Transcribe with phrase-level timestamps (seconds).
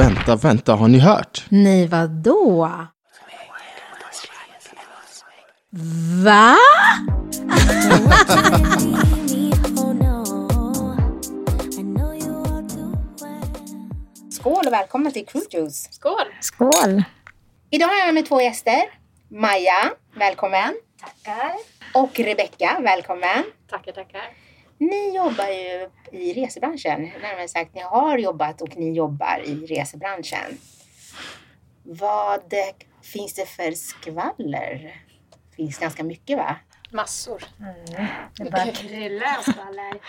[0.00, 1.44] vänta, vänta, har ni hört?
[1.48, 2.70] Nej, vadå?
[6.24, 6.56] Va?
[14.30, 15.88] Skål och välkomna till Crew Juice.
[15.90, 16.14] Skål!
[16.40, 17.02] Skål!
[17.70, 18.82] Idag har jag med två gäster.
[19.28, 20.74] Maja, välkommen.
[21.00, 21.52] Tackar.
[21.94, 23.44] Och Rebecka, välkommen.
[23.70, 24.49] Tackar, tackar.
[24.80, 27.02] Ni jobbar ju i resebranschen.
[27.02, 30.58] Närmare sagt, ni har jobbat och ni jobbar i resebranschen.
[31.82, 32.54] Vad
[33.02, 35.02] finns det för skvaller?
[35.50, 36.56] Det finns ganska mycket va?
[36.90, 37.44] Massor.
[38.36, 40.00] Det bara kryllar av skvaller.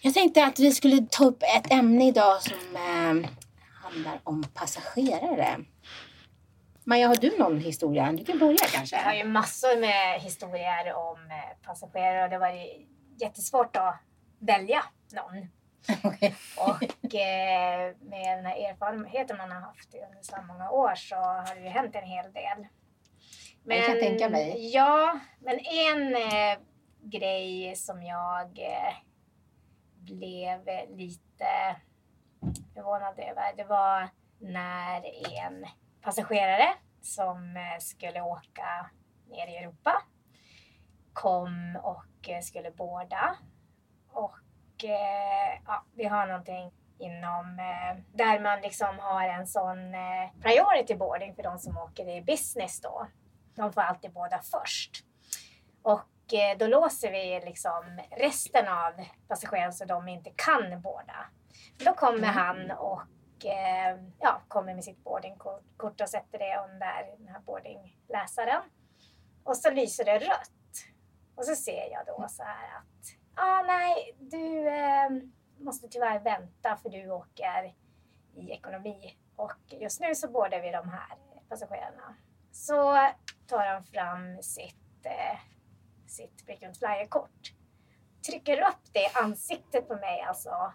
[0.00, 3.30] Jag tänkte att vi skulle ta upp ett ämne idag som eh,
[3.82, 5.56] handlar om passagerare.
[6.84, 8.12] Maja, har du någon historia?
[8.12, 8.96] Du kan börja kanske.
[8.96, 12.52] Jag har ju massor med historier om eh, passagerare och det var
[13.20, 14.00] jättesvårt att
[14.38, 15.48] välja någon.
[16.58, 21.54] Och eh, med den här erfarenheten man har haft under så många år så har
[21.54, 22.66] det ju hänt en hel del.
[23.68, 24.70] Kan jag tänka mig.
[24.74, 26.58] Ja, men en eh,
[27.02, 28.94] grej som jag eh,
[29.96, 31.76] blev lite
[32.74, 35.02] förvånad över det var när
[35.42, 35.66] en
[36.02, 38.90] passagerare som eh, skulle åka
[39.28, 40.02] ner i Europa
[41.12, 42.04] kom och
[42.42, 43.36] skulle båda.
[44.08, 50.30] Och eh, ja, vi har någonting inom eh, där man liksom har en sån eh,
[50.40, 53.06] priority boarding för de som åker i business då.
[53.54, 55.04] De får alltid båda först.
[55.82, 58.92] Och eh, då låser vi liksom resten av
[59.28, 61.26] passagerarna så de inte kan båda.
[61.84, 67.28] Då kommer han och eh, ja, kommer med sitt boardingkort och sätter det under den
[67.28, 68.62] här boardingläsaren.
[69.44, 70.52] Och så lyser det rött.
[71.36, 75.10] Och så ser jag då så här att, ah, nej, du eh,
[75.58, 77.74] måste tyvärr vänta för du åker
[78.34, 79.18] i ekonomi.
[79.36, 81.16] Och just nu så bådar vi de här
[81.48, 82.16] passagerarna.
[82.52, 82.98] Så
[83.46, 85.38] tar han fram sitt, eh,
[86.06, 87.52] sitt frequent flyer-kort.
[88.26, 90.72] Trycker upp det i ansiktet på mig, alltså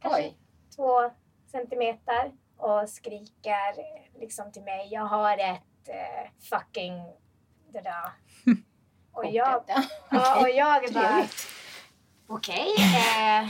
[0.00, 0.38] kanske Oj.
[0.76, 1.10] två
[1.46, 3.74] centimeter och skriker
[4.20, 7.12] liksom till mig, jag har ett eh, fucking
[7.72, 8.12] det där.
[9.12, 9.64] Och jag,
[10.10, 10.40] Ja.
[10.40, 11.26] och jag bara,
[12.26, 12.74] okej.
[12.78, 13.48] eh,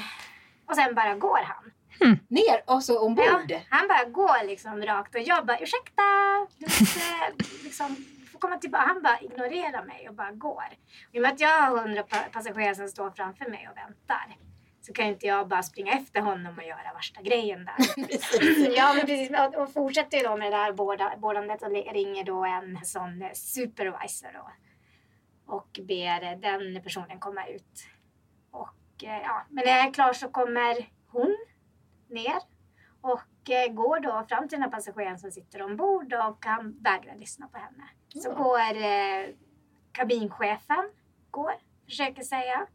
[0.67, 1.73] och sen bara går han.
[2.29, 3.51] Ner och så ombord.
[3.51, 6.03] Ja, han bara går liksom rakt och jag bara, ursäkta,
[6.59, 7.01] du måste
[7.65, 7.97] liksom
[8.33, 8.85] få komma tillbaka.
[8.87, 10.65] Han bara ignorerar mig och bara går.
[11.13, 14.37] I och med att jag har hundra pa- passagerare som står framför mig och väntar
[14.87, 17.77] så kan inte jag bara springa efter honom och göra värsta grejen där.
[18.77, 19.31] ja, men precis.
[19.39, 20.73] Och, och fortsätter ju då med det där
[21.17, 24.51] bådandet och ringer då en sån supervisor då
[25.53, 27.87] och ber den personen komma ut.
[28.51, 31.37] Och eh, ja, men när jag är klar så kommer hon
[32.09, 32.39] ner
[33.01, 37.17] och eh, går då fram till den här passageraren som sitter ombord och han vägrar
[37.17, 37.89] lyssna på henne.
[38.09, 38.35] Så Ja.
[38.35, 39.35] går eh,
[39.93, 40.91] kabinchefen,
[41.31, 41.53] går,
[41.85, 42.67] försöker säga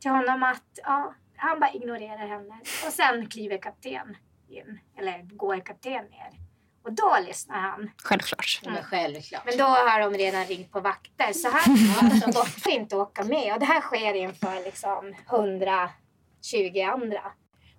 [0.00, 2.54] till honom att ja, han bara ignorerar henne.
[2.86, 4.16] Och sen kliver kapten
[4.48, 6.49] in, eller går kapten ner.
[6.84, 7.90] Och då lyssnar han.
[8.04, 8.60] Självklart.
[8.64, 9.42] Men självklart.
[9.44, 11.76] Men då har de redan ringt på vakter så han
[12.24, 13.52] alltså, får inte åka med.
[13.52, 17.22] Och det här sker inför liksom 120 andra.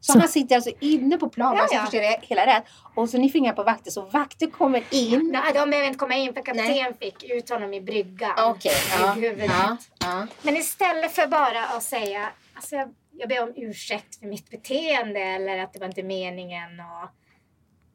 [0.04, 1.82] Så han sitter alltså inne på planen, Ja, så ja.
[1.82, 2.64] förstår det hela rätt.
[2.96, 5.30] Och så ni fingar på vakter, så vakter kommer in.
[5.34, 6.94] Nej, de behöver inte komma in för kapten Nej.
[7.00, 8.32] fick ut honom i bryggan.
[8.38, 9.52] Okej, ja, I huvudet.
[9.52, 10.28] ja, ja.
[10.42, 15.20] Men istället för bara att säga alltså jag, jag ber om ursäkt för mitt beteende
[15.20, 16.80] eller att det var inte meningen.
[16.80, 17.10] Och,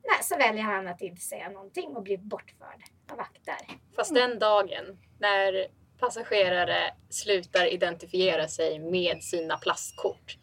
[0.07, 3.57] nej, så väljer han att inte säga någonting och blir bortförd av vakter.
[3.97, 5.67] Fast den dagen när
[6.01, 10.39] passagerare slutar identifiera sig med sina plastkort.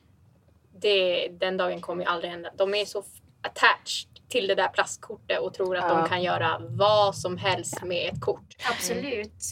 [0.81, 2.51] Det, den dagen kommer ju aldrig hända.
[2.57, 3.03] De är så
[3.41, 5.97] attached till det där plastkortet och tror att Ja.
[5.99, 8.55] de kan göra vad som helst med ett kort.
[8.71, 9.43] Absolut.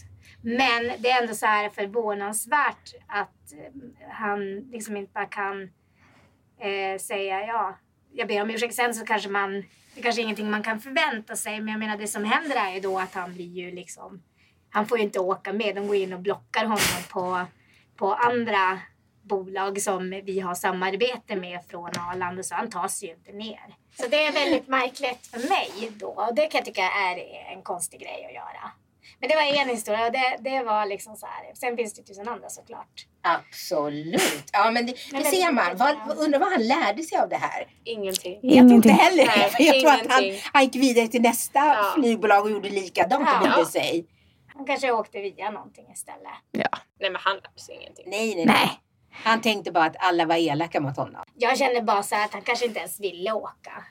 [0.43, 5.61] Men det är ändå så här förvånansvärt att eh, han liksom inte bara kan
[6.59, 7.77] eh, säga ja,
[8.13, 8.75] jag ber om ursäkt.
[8.75, 9.63] Sen så kanske man,
[9.95, 11.59] det kanske är ingenting man kan förvänta sig.
[11.59, 14.21] Men jag menar det som händer är ju då att han blir ju liksom,
[14.69, 15.75] han får ju inte åka med.
[15.75, 17.45] De går in och blockar honom på,
[17.95, 18.79] på andra
[19.23, 23.75] bolag som vi har samarbete med från Arlanda så han tar sig ju inte ner.
[23.99, 27.17] Så det är väldigt märkligt för mig då och det kan jag tycka är
[27.55, 28.71] en konstig grej att göra.
[29.19, 31.51] Men det var en historia och det, det var liksom så här.
[31.55, 33.07] Sen finns det tusen andra såklart.
[33.23, 34.49] Absolut.
[34.53, 35.77] Ja, men det, Men det det- ser man.
[35.77, 37.67] Vad, undrar vad han lärde sig av det här?
[37.83, 38.39] Ingenting.
[38.41, 38.91] Jag tror inte Ingenting.
[38.91, 40.49] heller Nej, Jag tror att han, ingenting.
[40.53, 41.91] han gick vidare till nästa Ja.
[41.95, 43.53] flygbolag och gjorde likadant och Ja.
[43.55, 44.05] bodde sig.
[44.55, 46.31] Han kanske åkte via någonting istället.
[46.51, 46.69] Ja.
[46.99, 48.05] Nej men han lärde sig ingenting.
[48.09, 48.69] Nej, nej, Nej.
[49.23, 51.23] Han tänkte bara att alla var elaka mot honom.
[51.35, 53.83] Jag känner bara så här att han kanske inte ens ville åka.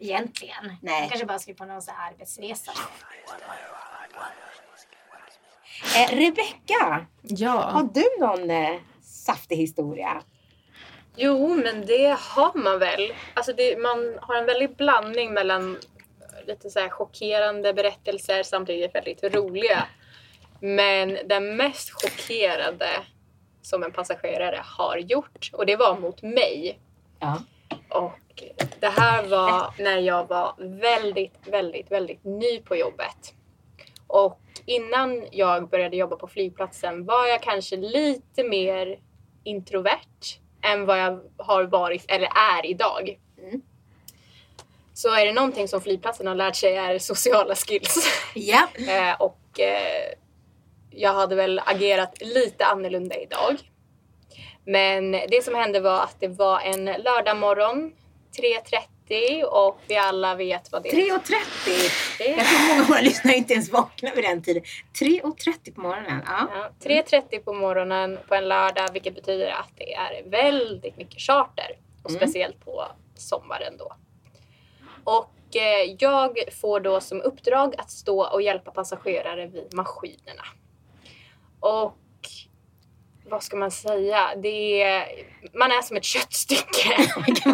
[0.00, 0.76] egentligen.
[0.82, 1.00] Nej.
[1.00, 2.72] Jag kanske bara skulle på någon här arbetsresa.
[5.96, 7.50] Eh, Rebecka, Ja.
[7.50, 10.22] har du någon eh, saftig historia?
[11.16, 13.12] Jo, men det har man väl.
[13.34, 15.78] Alltså det, man har en väldig blandning mellan
[16.46, 19.86] lite så här chockerande berättelser samtidigt väldigt roliga.
[20.60, 22.88] Men den mest chockerande
[23.62, 26.78] som en passagerare har gjort, och det var mot mig.
[27.18, 27.42] Ja.
[27.88, 28.42] Och
[28.80, 33.34] det här var när jag var väldigt, väldigt, väldigt ny på jobbet.
[34.06, 38.98] Och innan jag började jobba på flygplatsen var jag kanske lite mer
[39.44, 43.18] introvert än vad jag har varit eller är idag.
[43.38, 43.62] Mm.
[44.94, 48.08] Så är det någonting som flygplatsen har lärt sig är sociala skills.
[48.34, 48.68] Ja.
[48.88, 50.12] Eh, och eh,
[50.90, 53.56] jag hade väl agerat lite annorlunda idag.
[54.64, 57.92] Men det som hände var att det var en lördag morgon
[58.38, 58.95] 3.30
[59.44, 61.20] och vi alla vet vad det 3.30.
[62.18, 62.36] Det är.
[62.38, 64.62] Jag tror många av våra lyssnare inte ens vaknar vid den tiden.
[65.00, 66.22] 3.30 på morgonen.
[66.26, 66.48] Ja.
[66.54, 71.78] Ja, 3.30 på morgonen på en lördag vilket betyder att det är väldigt mycket charter.
[72.02, 72.20] Och Mm.
[72.20, 73.92] speciellt på sommaren då.
[75.04, 80.42] Och eh, jag får då som uppdrag att stå och hjälpa passagerare vid maskinerna.
[81.60, 81.96] Och
[83.28, 84.34] vad ska man säga?
[84.36, 85.06] Det är,
[85.54, 86.96] man är som ett köttstycke.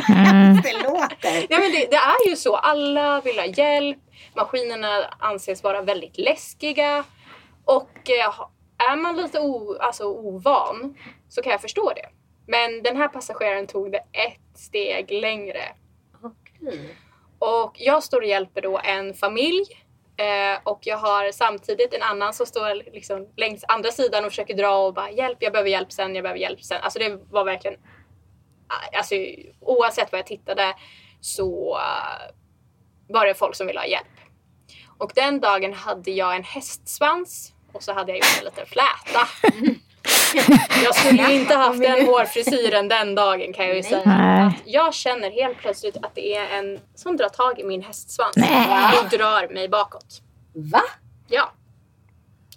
[0.09, 0.57] Mm.
[0.63, 1.47] Det låter.
[1.49, 2.57] Ja, men det, det är ju så.
[2.57, 3.99] Alla vill ha hjälp.
[4.37, 7.05] Maskinerna anses vara väldigt läskiga.
[7.65, 8.41] Och eh,
[8.91, 10.95] är man lite o, alltså, ovan
[11.29, 12.09] så kan jag förstå det.
[12.47, 15.63] Men den här passageraren tog det ett steg längre.
[16.23, 16.97] Okej.
[17.39, 19.65] Och jag står och hjälper då en familj.
[20.23, 24.57] Eh, och jag har samtidigt en annan som står liksom längs andra sidan och försöker
[24.57, 26.83] dra och bara hjälp, jag behöver hjälp sen, jag behöver hjälp sen.
[26.83, 29.15] Alltså det var verkligen, eh, alltså
[29.61, 30.75] oavsett vad jag tittade
[31.21, 32.35] så eh,
[33.09, 34.07] var det folk som ville ha hjälp.
[34.99, 39.29] Och den dagen hade jag en hästsvans och så hade jag gjort en liten fläta.
[40.85, 44.03] Jag skulle ju inte haft den hårfrisyren den dagen kan jag ju säga.
[44.05, 44.47] Nej.
[44.47, 48.37] Att jag känner helt plötsligt att det är en som drar tag i min hästsvans
[48.37, 48.99] Nej.
[48.99, 50.23] och drar mig bakåt.
[50.55, 50.83] Va?
[51.29, 51.53] Ja.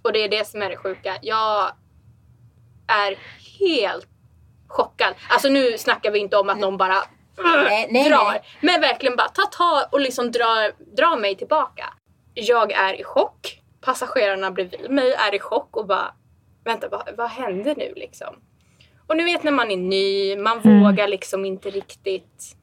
[0.01, 1.16] Och det är det som är det sjuka.
[1.22, 1.72] Jag
[2.88, 3.18] är
[3.60, 4.07] helt
[4.68, 5.13] chockad.
[5.30, 7.04] Alltså nu snackar vi inte om att någon bara
[7.44, 8.31] Nej, nej, drar.
[8.31, 8.42] nej.
[8.62, 11.94] Men verkligen bara ta tag och liksom dra, dra mig tillbaka.
[12.33, 13.62] Jag är i chock.
[13.81, 16.13] Passagerarna bredvid mig är i chock och bara
[16.65, 18.35] vänta vad, vad hände nu liksom?
[19.07, 20.83] Och nu vet när man är ny, man Mm.
[20.83, 22.56] vågar liksom inte riktigt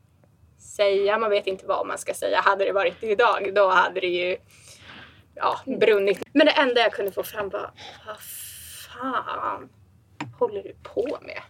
[0.58, 2.40] säga, man vet inte vad man ska säga.
[2.40, 4.36] Hade det varit idag då hade det ju
[5.34, 6.22] ja, brunnit.
[6.32, 7.70] Men det enda jag kunde få fram var
[8.06, 9.68] vad fan
[10.38, 11.40] håller du på med?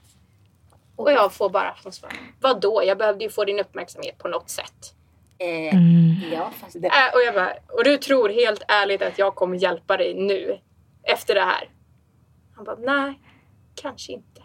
[0.97, 2.83] Och jag får bara som svar, vadå?
[2.85, 4.95] Jag behövde ju få din uppmärksamhet på något sätt.
[5.39, 6.33] Eh, Mm.
[6.33, 9.57] ja, fast det, Äh, och jag bara, och du tror helt ärligt att jag kommer
[9.57, 10.59] hjälpa dig nu?
[11.03, 11.69] Efter det här?
[12.67, 13.21] Han bara, nej,
[13.75, 14.43] kanske inte.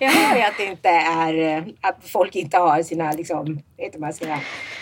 [0.00, 3.92] jag hör ju att det inte är eh, att folk inte har sina liksom, vet
[3.92, 4.38] du, man säger,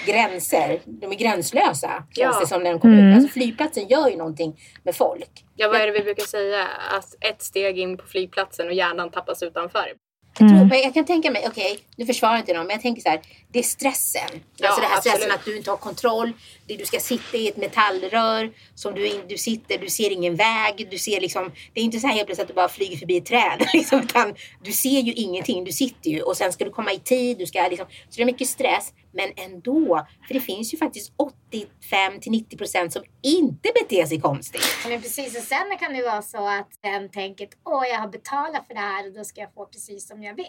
[0.06, 0.80] gränser.
[0.84, 2.40] De är gränslösa känns Ja.
[2.40, 3.08] det som när de kommer Mm.
[3.10, 3.16] ut.
[3.16, 5.44] Alltså flygplatsen gör ju någonting med folk.
[5.56, 6.66] Ja, vad är det vi brukar säga?
[6.98, 9.92] Att ett steg in på flygplatsen och hjärnan tappas utanför.
[10.38, 10.68] Jag, tror, Mm.
[10.68, 13.20] men jag kan tänka mig, okej, nu försvarar inte någon, men jag tänker så här,
[13.52, 14.22] det är stressen.
[14.56, 15.34] Ja, alltså det här stressen absolut.
[15.34, 16.32] att du inte har kontroll,
[16.66, 20.88] det, du ska sitta i ett metallrör som du, du sitter, du ser ingen väg,
[20.90, 23.16] du ser liksom, det är inte så här helt plötsligt att du bara flyger förbi
[23.16, 26.70] ett träd, liksom, utan du ser ju ingenting, du sitter ju och sen ska du
[26.70, 30.40] komma i tid, du ska liksom, så det är mycket stress, men ändå, för det
[30.40, 31.12] finns ju faktiskt
[31.50, 34.62] 85 till 90 procent som inte beter sig konstigt.
[34.88, 38.66] Men precis, och sen kan det vara så att den tänker åh jag har betalat
[38.66, 40.46] för det här och då ska jag få precis som jag vill.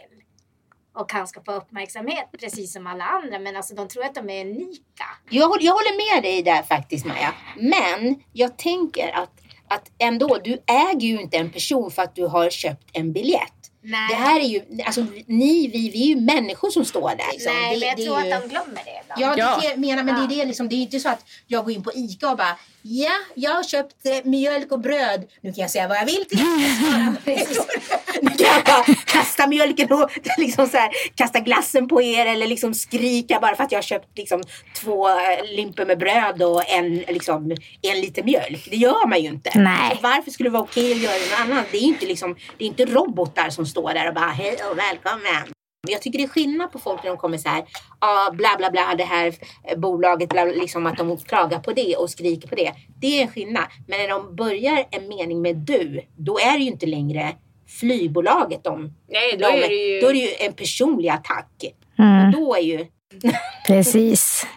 [0.96, 4.30] Och han ska få uppmärksamhet precis som alla andra men alltså de tror att de
[4.30, 5.06] är unika.
[5.30, 7.34] Jag, håller- jag håller med dig där faktiskt Maja.
[7.58, 9.32] Men jag tänker att,
[9.68, 13.57] att ändå, du äger ju inte en person för att du har köpt en biljett.
[13.90, 17.32] Nej, Det här är ju, alltså ni, vi, vi är ju människor som står där.
[17.32, 17.54] Liksom.
[17.54, 18.32] Nej det, men jag tror ju...
[18.34, 19.22] att de glömmer det ibland.
[19.22, 19.58] Ja, Ja.
[19.62, 20.70] det jag menar, men det är det liksom.
[20.70, 23.64] Det är inte så att jag går in på ICA och bara Ja, jag har
[23.64, 25.26] köpt eh, mjölk och bröd.
[25.42, 26.40] Nu kan jag säga vad jag vill till
[28.22, 32.48] Nu kan jag bara kasta mjölken och liksom så här, kasta glassen på er eller
[32.48, 34.44] liksom skrika bara för att jag har köpt liksom
[34.82, 35.16] två eh,
[35.56, 38.68] limper med bröd och en, liksom, en liter mjölk.
[38.72, 39.60] Det gör man ju inte.
[39.60, 40.00] Nej.
[40.02, 41.66] Varför skulle det vara okej att göra det någon annan?
[41.72, 44.58] Det är ju inte, liksom, det är inte robotar som står där och bara hej
[44.72, 45.57] och välkommen.
[45.88, 47.64] Men Jag tycker det är skillnad på folk när de kommer så här,
[48.02, 51.74] ja bla bla bla det här eh, bolaget, bla, bla, liksom att de klagar på
[51.74, 52.74] det och skriker på det.
[53.02, 53.64] Det är en skillnad.
[53.88, 57.36] Men när de börjar en mening med du, då är det ju inte längre
[57.80, 60.02] flygbolaget de, Nej, då de är det ju...
[60.02, 61.74] då är det ju en personlig attack.
[62.00, 62.26] Mm.
[62.26, 62.86] Och då är ju,
[63.68, 64.48] Precis.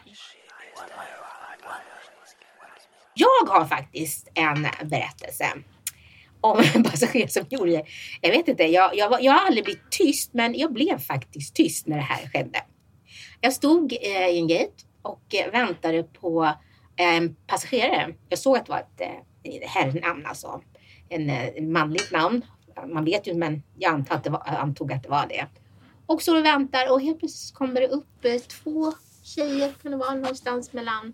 [3.15, 5.47] Jag har faktiskt en berättelse
[6.41, 7.85] om en passagerare som gjorde det.
[8.21, 11.87] Jag vet inte, jag, jag, jag har aldrig blivit tyst, men jag blev faktiskt tyst
[11.87, 12.63] när det här skedde.
[13.41, 16.45] Jag stod eh, i en gate och eh, väntade på
[16.97, 18.15] eh, en passagerare.
[18.29, 19.01] Jag såg att det var ett
[19.45, 20.63] eh, herrnamn, alltså.
[21.09, 22.43] En, eh, ett manligt namn.
[22.93, 25.47] Man vet ju, men jag antog att det var, antog att det var det.
[26.07, 28.93] Och så väntar och helt plötsligt kommer det upp eh, två
[29.23, 31.13] tjejer, kan det vara någonstans mellan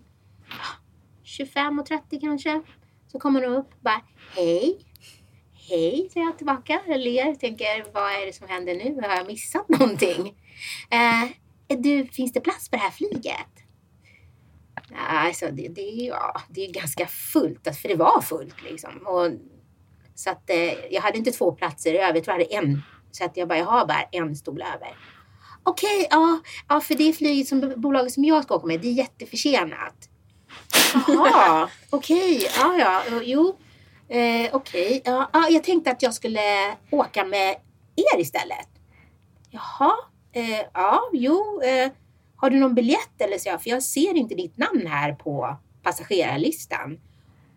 [1.23, 2.61] 25 och 30 kanske.
[3.07, 4.01] Så kommer de upp och bara
[4.35, 4.79] hej.
[5.69, 6.81] Hej, säger jag tillbaka.
[6.87, 9.01] Jag ler, tänker vad är det som händer nu?
[9.07, 10.35] Har jag missat någonting?
[10.89, 13.53] Eh, du, finns det plats på det här flyget?
[15.09, 18.63] Alltså, det, det, är ju- ja, det är ganska fullt, alltså, för det var fullt
[18.63, 19.07] liksom.
[19.07, 19.31] Och,
[20.15, 22.81] så att eh, jag hade inte två platser över, jag tror jag hade en.
[23.11, 24.97] Så att jag bara, jag har bara en stol över.
[25.63, 28.91] Okej, ja, ja, för det flyget som bolaget som jag ska åka med, det är
[28.93, 30.09] jätteförsenat.
[31.07, 33.57] Jaha, okej, ja, ja, jo,
[34.09, 36.41] eh, okej, ja, ja, jag tänkte att jag skulle
[36.91, 37.55] åka med
[37.95, 38.69] er istället.
[39.49, 39.93] Jaha,
[40.31, 41.91] eh, ja, jo, eh,
[42.35, 43.57] har du någon biljett eller så?
[43.57, 46.99] För jag ser inte ditt namn här på passagerarlistan.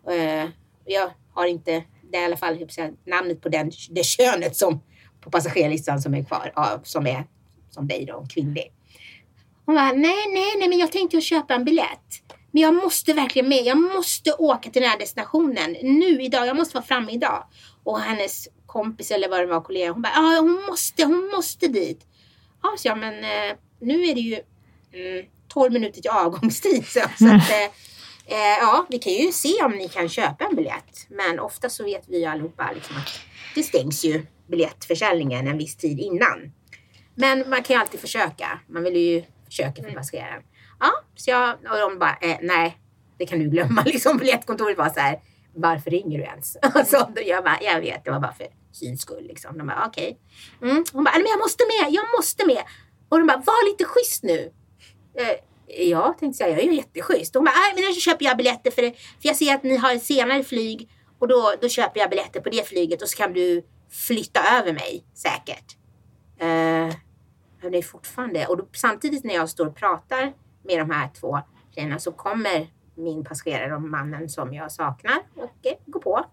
[0.09, 0.49] Eh,
[0.85, 2.67] jag har inte, det är i alla fall
[3.05, 4.81] namnet på den, det könet som
[5.21, 7.25] på passagerarlistan som är kvar, ja, som är
[7.69, 8.73] som dig då, kvinnlig.
[9.65, 12.30] Hon bara, nej, nej, nej, men jag tänkte köpa en biljett.
[12.51, 13.63] Men jag måste verkligen med.
[13.65, 16.47] Jag måste åka till den här destinationen nu idag.
[16.47, 17.43] Jag måste vara framme idag.
[17.83, 21.67] Och hennes kompis eller vad det var, kollega, hon bara, ja, hon måste, hon måste
[21.67, 22.05] dit.
[22.63, 24.39] Ja, så jag, men eh, nu är det ju
[24.93, 26.87] mm, 12 minuter till avgångstid.
[26.87, 27.63] Så, så att, eh,
[28.25, 31.07] eh, ja, vi kan ju se om ni kan köpa en biljett.
[31.09, 33.19] Men ofta så vet vi ju allihopa liksom att
[33.55, 36.51] det stängs ju biljettförsäljningen en viss tid innan.
[37.15, 38.59] Men man kan ju alltid försöka.
[38.67, 40.43] Man vill ju försöka för passageraren.
[40.81, 42.77] Ja, så jag, och de bara, eh, nej,
[43.17, 43.83] det kan du glömma.
[43.85, 45.19] Liksom biljettkontoret var så här,
[45.53, 46.57] varför ringer du ens?
[46.61, 49.27] Alltså, jag bara, jag vet, det var bara för syns skull.
[49.27, 49.57] Liksom.
[49.57, 50.19] De bara, okej.
[50.61, 50.85] Mm.
[50.93, 52.63] Hon bara, men jag måste med, jag måste med.
[53.09, 54.51] Och de bara, var lite schysst nu.
[55.17, 55.35] Eh,
[55.87, 57.35] ja, tänkte säga, jag är ju jätteschysst.
[57.35, 59.93] Hon bara, men nu köper jag biljetter för, det, för jag ser att ni har
[59.93, 63.33] ett senare flyg och då, då köper jag biljetter på det flyget och så kan
[63.33, 65.77] du flytta över mig säkert.
[66.39, 66.95] Eh,
[67.61, 71.09] men det är fortfarande, och då, samtidigt när jag står och pratar med de här
[71.19, 71.39] två
[71.75, 76.25] tjejerna så kommer min passagerare och mannen som jag saknar och eh, går på.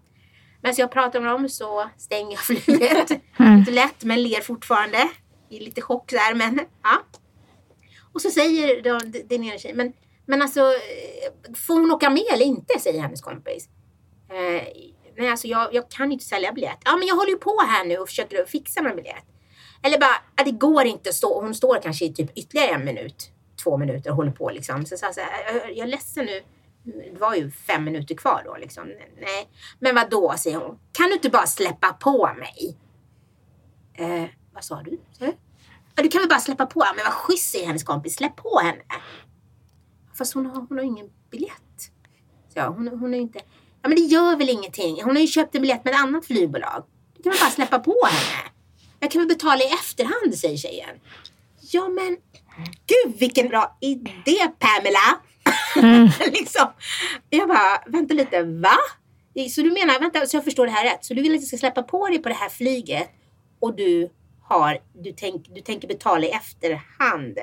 [0.61, 3.09] Men så jag pratar med dem så stänger jag flyget.
[3.59, 5.09] Lite lätt men ler fortfarande.
[5.49, 7.01] I lite chock där men ja.
[8.13, 9.93] Och så säger de, den ena tjejen, men,
[10.25, 12.79] men alltså eh, får hon åka med eller inte?
[12.79, 13.69] Säger hennes kompis.
[14.29, 14.63] Eh,
[15.17, 16.79] nej alltså jag, jag kan inte sälja biljett.
[16.85, 19.25] Ja men jag håller ju på här nu och försöker fixa någon biljett.
[19.83, 21.41] Eller bara, ja, det går inte att stå.
[21.41, 23.31] Hon står kanske i typ ytterligare en minut,
[23.63, 24.85] två minuter och håller på liksom.
[24.85, 26.41] Så, så, så här, jag är ledsen nu.
[26.83, 28.87] Det var ju fem minuter kvar då liksom.
[29.21, 29.49] Nej,
[29.79, 30.79] men vad då säger hon.
[30.91, 32.77] Kan du inte bara släppa på mig?
[33.93, 34.99] Eh, vad sa du?
[35.11, 35.33] Sa du?
[35.95, 36.79] Ja, du kan väl bara släppa på.
[36.95, 38.15] Men vad schysst säger hennes kompis.
[38.15, 38.81] Släpp på henne.
[40.17, 41.91] Fast hon har, hon har ingen biljett.
[42.53, 43.39] Så hon, hon är inte.
[43.81, 45.03] Ja men det gör väl ingenting.
[45.03, 46.83] Hon har ju köpt en biljett med ett annat flygbolag.
[47.17, 48.49] Du kan väl bara släppa på henne.
[48.99, 50.99] Jag kan väl betala i efterhand säger tjejen.
[51.71, 52.17] Ja men
[52.87, 55.19] gud vilken bra idé Pamela.
[56.31, 56.67] liksom.
[57.29, 58.77] Jag bara, vänta lite, va?
[59.49, 61.05] Så du menar, vänta så jag förstår det här rätt.
[61.05, 63.09] Så du vill att jag ska släppa på dig på det här flyget
[63.59, 64.09] och du
[64.43, 67.37] har, du, tänk, du tänker betala i efterhand.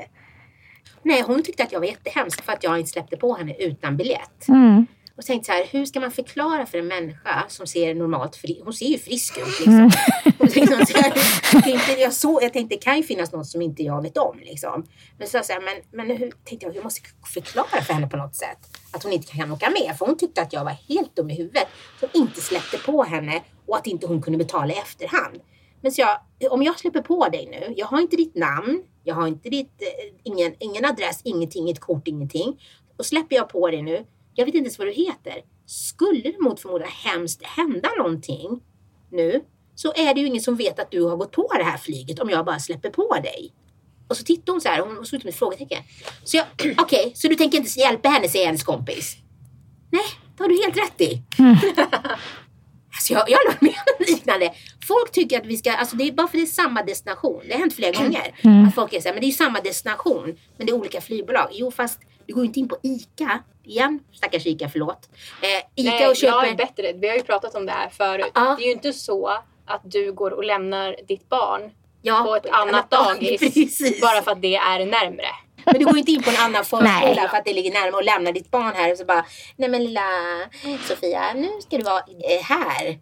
[1.03, 3.97] Nej, hon tyckte att jag var jättehemsk för att jag inte släppte på henne utan
[3.97, 4.49] biljett.
[4.49, 4.87] Mm.
[5.17, 8.61] Och tänkte så här, hur ska man förklara för en människa som ser normalt fri,
[8.65, 9.91] hon ser ju frisk ut liksom.
[10.39, 11.13] Och liksom så här,
[11.53, 14.17] jag, tänkte, jag, så, jag tänkte det kan ju finnas något som inte jag vet
[14.17, 14.87] om liksom.
[15.19, 17.01] Men så, så här, men, men hur, tänkte jag, jag måste
[17.35, 18.59] förklara för henne på något sätt
[18.93, 19.99] att hon inte kan åka med.
[19.99, 21.69] För hon tyckte att jag var helt dum i huvudet
[22.01, 25.41] som inte släppte på henne och att inte hon kunde betala i efterhand.
[25.81, 29.15] Men så jag, om jag släpper på dig nu, jag har inte ditt namn, jag
[29.15, 32.61] har inte ditt, eh, ingen, ingen adress, ingenting, inget kort, ingenting.
[32.97, 34.05] Och släpper jag på dig nu,
[34.37, 35.35] jag vet inte ens vad du heter.
[35.67, 38.63] Skulle det mot förmodan hemskt hända någonting
[39.11, 41.79] nu så är det ju ingen som vet att du har gått på det här
[41.79, 43.53] flyget om jag bara släpper på dig.
[44.09, 45.83] Och så tittar hon så här, hon såg ut som ett frågetecken.
[46.25, 46.47] Så jag,
[46.79, 49.17] okej, så du tänker inte hjälpa henne, säger hennes kompis.
[49.91, 50.05] Nej,
[50.37, 51.23] det har du helt rätt i.
[52.97, 54.53] Alltså jag, jag varit med om liknande.
[54.89, 57.43] Folk tycker att vi ska, alltså det är bara för det är samma destination.
[57.47, 58.35] Det har hänt flera gånger.
[58.69, 60.39] Att folk är så här, men det är ju samma destination.
[60.57, 61.49] Men det är olika flygbolag.
[61.53, 63.43] Jo fast du går ju inte in på ICA.
[63.65, 65.09] Igen, stackars ICA, förlåt.
[65.43, 66.33] Eh, ICA Nej, och köper...
[66.33, 66.93] jag är bättre.
[66.93, 68.31] Vi har ju pratat om det här förut.
[68.35, 68.57] Ja.
[68.59, 69.29] Det är ju inte så
[69.67, 71.71] att du går och lämnar ditt barn
[72.03, 74.01] ja, på ett annat dagis Precis.
[74.01, 75.27] bara för att det är närmre.
[75.65, 77.29] Men du går inte in på en annan förskola Nej.
[77.29, 79.85] för att det ligger närmare och lämnar ditt barn här och så bara, nej men
[79.85, 80.01] lilla
[80.89, 82.99] Sofia, nu ska du vara eh, här.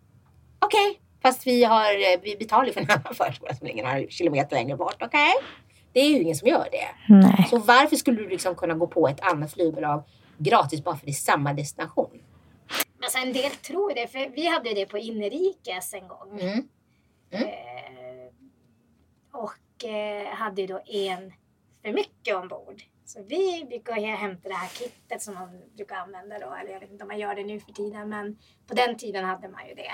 [0.59, 4.57] Okej, fast vi, har, eh, vi betalar för en annan förskola som ligger några kilometer
[4.57, 5.03] längre bort.
[5.03, 5.35] Okej?
[5.95, 7.15] Det är ju ingen som gör det.
[7.15, 7.47] Nej.
[7.51, 10.03] Så varför skulle du liksom kunna gå på ett annat flygbolag
[10.39, 12.23] gratis bara för det är samma destination?
[13.03, 16.41] Alltså en del tror det, för vi hade det på inrikes en gång.
[16.41, 16.69] Mm.
[17.31, 17.45] Eh,
[19.33, 21.33] och eh, hade ju då en
[21.83, 22.83] för mycket ombord.
[23.05, 26.55] Så vi brukar hämta det här kittet som man brukar använda då.
[26.55, 29.25] Eller jag vet inte om man gör det nu för tiden, men på den tiden
[29.25, 29.93] hade man ju det.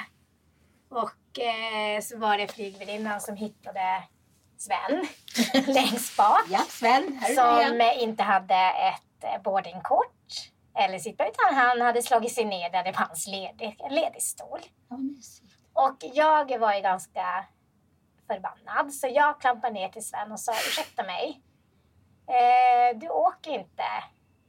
[0.89, 4.05] Och eh, så var det flygvärdinnan som hittade
[4.61, 5.07] Sven
[5.75, 6.43] längst bak.
[6.49, 12.45] Ja, Sven, Som inte hade ett eh, boardingkort eller sitta utan han hade slagit sig
[12.45, 14.61] ner där det fanns ledig, ledig stol.
[15.73, 17.45] Och jag var ju ganska
[18.27, 21.43] förbannad så jag klampade ner till Sven och sa ursäkta mig.
[22.27, 23.85] Eh, du åker inte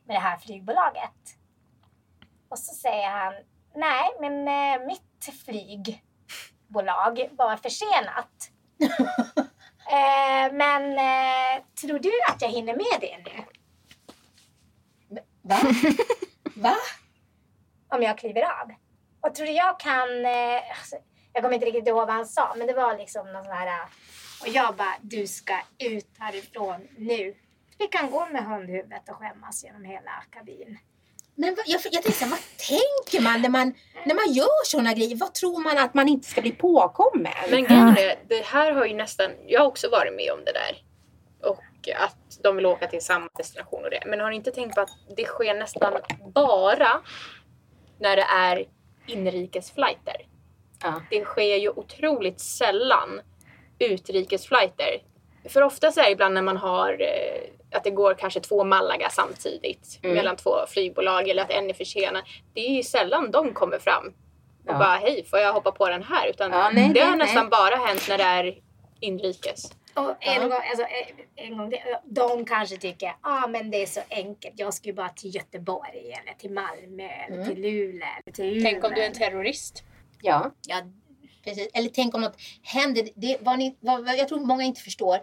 [0.05, 1.37] med det här flygbolaget.
[2.49, 3.33] Och så säger han
[3.75, 8.51] nej men eh, mitt flygbolag var försenat.
[9.91, 13.43] eh, men eh, tror du att jag hinner med det nu?
[15.41, 15.59] Va?
[16.55, 16.75] Va?
[17.93, 18.71] om jag kliver av.
[19.21, 20.25] Och tror du jag kan...
[20.25, 20.95] Eh, alltså,
[21.33, 23.67] jag kommer inte riktigt ihåg vad han sa, men det var liksom någon sån här...
[23.67, 23.85] eh,
[24.41, 27.35] Och jag bara, du ska ut härifrån nu.
[27.77, 30.79] Vi kan gå med hundhuvudet och skämmas genom hela kabin.
[31.35, 33.73] Men vad- jag, jag så här, vad tänker man när man,
[34.05, 35.15] när man gör sådana grejer?
[35.15, 37.31] Vad tror man att man inte ska bli påkommen?
[37.49, 40.51] Men grejen är, det, här har ju nästan, jag har också varit med om det
[40.53, 40.83] där.
[41.49, 44.03] Och att de vill åka till samma destination och det.
[44.05, 45.93] Men har ni inte tänkt på att det sker nästan
[46.33, 47.01] bara
[47.99, 48.65] när det är
[49.07, 50.15] inrikesflighter?
[50.83, 51.01] Ja.
[51.09, 53.21] Det sker ju otroligt sällan
[53.79, 55.03] utrikesflighter.
[55.49, 59.09] För oftast är det ibland när man har eh, att det går kanske två Malaga
[59.09, 60.15] samtidigt Mm.
[60.15, 62.23] mellan två flygbolag eller att en är försenad.
[62.53, 64.13] Det är ju sällan de kommer fram och
[64.73, 64.77] Ja.
[64.79, 66.27] bara hej, får jag hoppa på den här?
[66.29, 67.49] Utan Ja, nej, det har nej, nästan nej.
[67.49, 68.57] bara hänt när det är
[68.99, 69.71] inrikes.
[69.93, 70.47] Och en, Ja.
[70.47, 71.73] gång, alltså, eh, en gång,
[72.05, 74.53] de kanske tycker ah, men det är så enkelt.
[74.57, 77.47] Jag ska ju bara till Göteborg eller till Malmö eller Mm.
[77.49, 78.63] till Luleå eller till.
[78.63, 79.83] Tänk om du är en terrorist.
[80.21, 80.75] Ja, ja
[81.43, 81.69] precis.
[81.73, 83.07] Eller tänk om något händer.
[83.15, 85.17] Det, vad ni, vad, vad jag tror många inte förstår.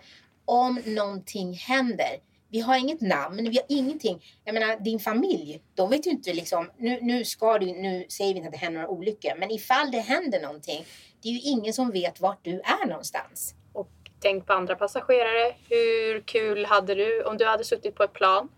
[0.44, 2.10] Om någonting händer.
[2.50, 4.24] Vi har inget namn, vi har ingenting.
[4.44, 6.70] Jag menar din familj, de vet ju inte liksom.
[6.76, 9.32] Nu, nu ska du, nu säger vi inte att det händer några olyckor.
[9.38, 10.84] Men ifall det händer någonting.
[11.22, 13.54] Det är ju ingen som vet vart du är någonstans.
[13.72, 15.54] Och tänk på andra passagerare.
[15.68, 18.48] Hur kul hade du om du hade suttit på ett plan?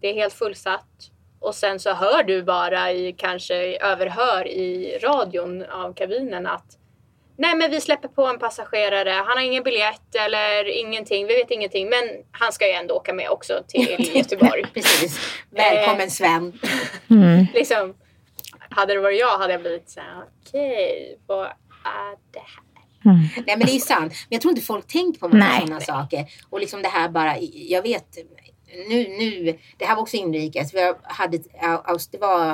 [0.00, 1.10] Det är helt fullsatt.
[1.40, 6.79] Och sen så hör du bara i kanske överhör i radion av kabinen att
[7.40, 11.50] Nej men vi släpper på en passagerare, han har ingen biljett eller ingenting, vi vet
[11.50, 14.64] ingenting men han ska ju ändå åka med också till Göteborg.
[14.74, 15.18] Precis.
[15.50, 16.60] Välkommen Sven.
[17.10, 17.46] Mm.
[17.54, 17.94] liksom,
[18.70, 23.12] hade det varit jag hade jag blivit såhär, okej, vad är det här?
[23.12, 23.28] Mm.
[23.46, 24.12] Nej men det är sant.
[24.12, 26.26] Men jag tror inte folk tänker på sådana saker.
[26.50, 28.18] Och liksom det här bara, jag vet
[28.88, 30.74] nu, nu, det här var också inrikes.
[30.74, 31.38] Vi hade,
[32.10, 32.52] det var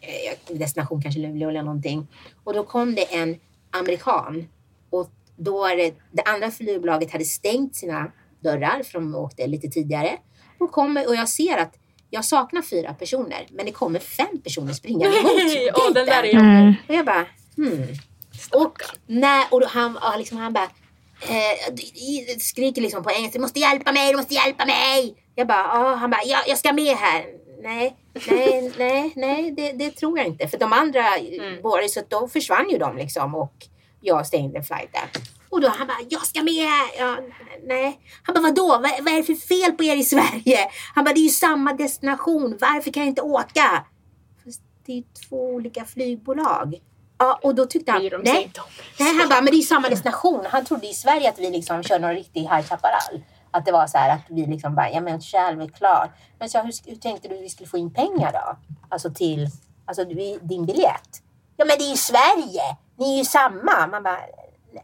[0.00, 2.06] eh, destination kanske Luleå eller någonting.
[2.44, 3.38] Och då kom det en
[3.78, 4.48] amerikan.
[4.90, 9.68] Och då var det, det andra flygbolaget hade stängt sina dörrar för de åkte lite
[9.68, 10.18] tidigare.
[10.58, 11.74] Och, kommer, och jag ser att
[12.10, 16.34] jag saknar fyra personer men det kommer fem personer springande Nej, åh, den där är.
[16.34, 16.74] Mm.
[16.88, 17.86] Och jag bara, hmm.
[18.52, 20.70] Och, när, och han, liksom, han bara
[21.20, 21.74] eh,
[22.38, 25.14] skriker liksom på engelska, du måste hjälpa mig, du måste hjälpa mig.
[25.34, 27.24] Jag bara, ja, han bara, ja, jag ska med här.
[27.64, 27.96] Nej,
[28.30, 30.48] nej, nej, nej, det, det tror jag inte.
[30.48, 31.62] För de andra Mm.
[31.62, 33.54] båda, så då försvann ju de liksom och
[34.00, 35.08] jag stängde flighten.
[35.48, 36.68] Och då han bara, jag ska med.
[36.98, 37.16] Ja,
[37.66, 38.00] nej.
[38.22, 38.66] Han bara, vadå?
[38.68, 40.58] Vad, vad är det för fel på er i Sverige?
[40.94, 42.58] Han bara, det är ju samma destination.
[42.60, 43.84] Varför kan jag inte åka?
[44.44, 46.74] Fast det är ju två olika flygbolag.
[47.18, 48.50] Ja, och då tyckte han, nej,
[48.98, 50.46] nej, han bara, men det är ju samma destination.
[50.50, 53.22] Han trodde i Sverige att vi liksom kör någon riktig High Chaparral.
[53.54, 56.10] Att det var så här att vi liksom bara, ja men självklart.
[56.38, 58.56] Men så, hur, hur tänkte du vi skulle få in pengar då?
[58.88, 59.48] Alltså till,
[59.86, 61.22] alltså vi, din biljett.
[61.56, 62.76] Ja men det är ju Sverige.
[62.96, 63.86] Ni är ju samma.
[63.86, 64.20] Man bara,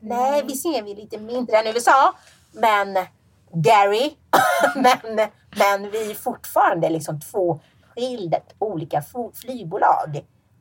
[0.00, 2.14] nej vi ser vi är lite mindre än USA.
[2.52, 2.98] Men
[3.52, 4.14] Gary,
[4.74, 7.60] men, men vi är fortfarande liksom två
[7.94, 9.02] skilda olika
[9.34, 10.12] flygbolag.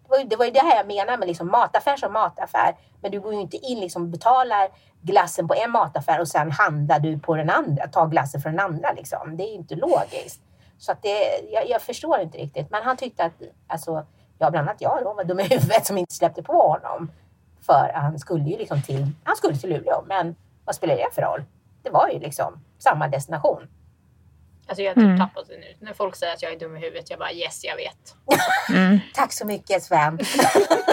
[0.04, 2.76] Det var, ju, det var ju det här jag menar med liksom mataffär som mataffär.
[3.02, 4.70] Men du går ju inte in liksom och betalar
[5.02, 8.66] glassen på en mataffär och sen handlar du på den andra, tar glassen från den
[8.66, 9.38] andra liksom.
[9.38, 10.42] Det är ju inte logiskt.
[10.78, 12.72] Så att det, jag, jag förstår inte riktigt.
[12.72, 14.06] Men han tyckte att, alltså,
[14.38, 17.12] ja bland annat jag då var dum i huvudet som inte släppte på honom.
[17.62, 20.04] För han skulle ju liksom till, han skulle till Luleå.
[20.08, 20.36] Men
[20.66, 21.44] vad spelar det för roll?
[21.84, 23.68] Det var ju liksom samma destination.
[24.68, 25.20] Alltså jag har typ Mm.
[25.20, 25.86] tappat det nu.
[25.86, 28.16] När folk säger att jag är dum i huvudet, jag bara yes, jag vet.
[28.76, 29.00] Mm.
[29.14, 30.20] Tack så mycket Sven.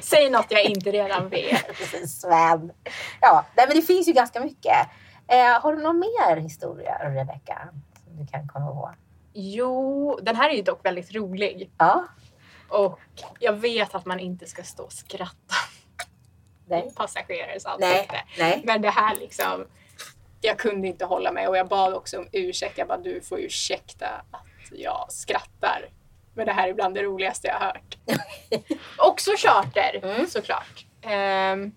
[0.00, 1.66] Säg något jag inte redan vet.
[1.78, 2.72] Precis, Sven.
[3.20, 4.76] Ja, nej, men det finns ju ganska mycket.
[5.28, 7.68] Eh, har du någon mer historia Rebecka?
[8.04, 8.90] Som du kan komma ihåg?
[9.32, 11.70] Jo, den här är ju dock väldigt rolig.
[11.78, 12.04] Ja,
[12.68, 13.00] Och
[13.38, 15.54] jag vet att man inte ska stå och skratta
[16.66, 16.92] nej.
[16.96, 18.16] passagerares Nej, ansikte.
[18.38, 18.62] nej.
[18.64, 19.66] Men det här liksom,
[20.40, 22.78] jag kunde inte hålla mig och jag bad också om ursäkt.
[22.78, 25.88] Jag bara, du får ursäkta att jag skrattar.
[26.38, 27.96] Men det här är bland det roligaste jag har hört.
[28.98, 30.26] också charter, Mm.
[30.26, 30.86] såklart.
[31.02, 31.72] Ehm,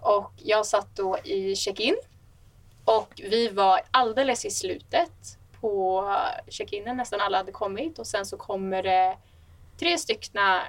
[0.00, 1.96] och jag satt då i check-in.
[2.84, 6.04] Och vi var alldeles i slutet på
[6.48, 6.96] check-inen.
[6.96, 7.98] Nästan alla hade kommit.
[7.98, 9.16] Och sen så kommer det
[9.78, 10.62] tre styckna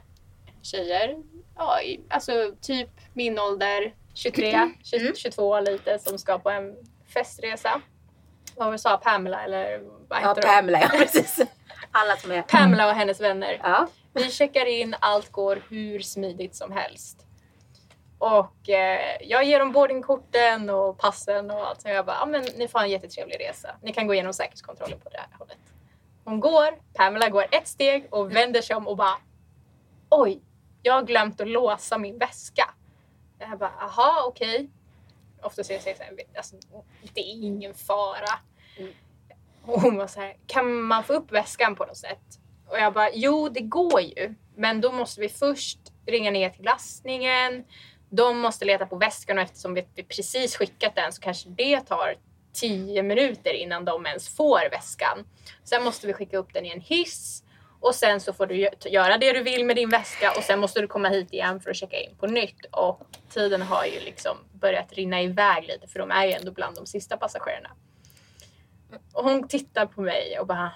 [0.61, 1.15] tjejer.
[1.57, 3.93] Ja, i, alltså typ min ålder.
[4.13, 5.15] 23, 20, Mm.
[5.15, 5.99] 22 lite.
[5.99, 6.75] Som ska på en
[7.13, 7.81] festresa.
[8.55, 8.97] Vad var det sa?
[8.97, 10.47] Pamela eller vad Ja, heter de?
[10.47, 11.39] Pamela, ja precis.
[11.99, 12.41] Alla som är...
[12.41, 13.59] Pamela och hennes vänner.
[13.63, 13.87] Ja.
[14.13, 17.25] Vi checkar in, allt går hur smidigt som helst.
[18.17, 21.81] Och eh, jag ger dem boardingkorten och passen och allt.
[21.81, 23.75] Så jag bara, ja men ni får en jättetrevlig resa.
[23.81, 25.57] Ni kan gå igenom säkerhetskontrollen på det här hållet.
[26.23, 29.17] Hon går, Pamela går ett steg och vänder sig om och bara,
[30.09, 30.41] oj,
[30.81, 32.73] jag har glömt att låsa min väska.
[33.39, 34.69] Jag bara, aha okej.
[35.41, 36.55] Ofta säger jag så här, alltså,
[37.13, 38.39] det är ingen fara.
[39.67, 42.39] Och hon var så här, kan man få upp väskan på något sätt?
[42.67, 44.33] Och jag bara, jo det går ju.
[44.55, 47.63] Men då måste vi först ringa ner till lastningen.
[48.09, 51.79] De måste leta på väskan och eftersom vi vi precis skickat den så kanske det
[51.79, 52.15] tar
[52.53, 55.25] tio minuter innan de ens får väskan.
[55.63, 57.43] Sen måste vi skicka upp den i en hiss
[57.79, 60.81] och sen så får du göra det du vill med din väska och sen måste
[60.81, 62.65] du komma hit igen för att checka in på nytt.
[62.71, 66.75] Och tiden har ju liksom börjat rinna iväg lite för de är ju ändå bland
[66.75, 67.69] de sista passagerarna.
[69.13, 70.71] Och hon tittar på mig och bara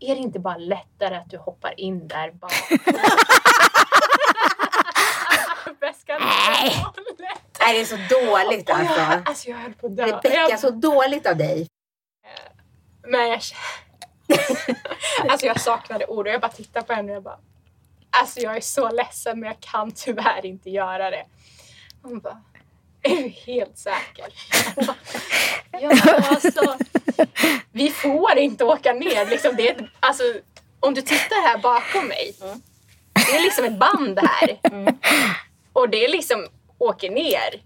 [0.00, 2.52] är det inte bara lättare att du hoppar in där bak?
[6.20, 6.84] Nej.
[7.60, 9.00] Nej, det är så dåligt Och jag, alltså.
[9.30, 10.06] alltså jag höll på att dö.
[10.06, 11.68] Rebecka, Jag- så dåligt av dig.
[13.06, 13.40] Men jag
[15.30, 17.38] Alltså jag saknade ord och jag bara tittade på henne och jag bara
[18.10, 21.26] Alltså jag är så ledsen men jag kan tyvärr inte göra det.
[22.02, 22.42] Hon bara
[23.08, 24.26] Är du helt säker?
[25.80, 25.90] Ja
[26.28, 26.76] alltså
[27.72, 29.56] Vi får inte åka ner liksom.
[29.56, 30.22] Det är, alltså,
[30.80, 32.34] om du tittar här bakom mig
[33.14, 34.58] Det är liksom ett band här.
[35.72, 36.46] Och det är liksom
[36.78, 37.62] åker ner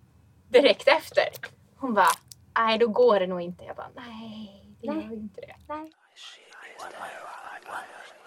[0.48, 1.24] direkt efter.
[1.76, 2.08] Hon bara
[2.58, 3.64] Nej då går det nog inte.
[3.64, 5.54] Jag bara nej det gör ju inte det.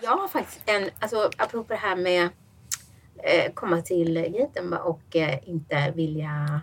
[0.01, 2.29] Jag har faktiskt en, alltså apropå det här med
[3.23, 6.61] eh, komma till gaten och eh, inte vilja